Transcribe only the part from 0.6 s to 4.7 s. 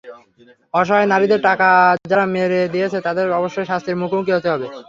অসহায় নারীদের টাকা যারা মেরে দিয়েছে, তাদের অবশ্যই শাস্তির মুখোমুখি হতে হবে।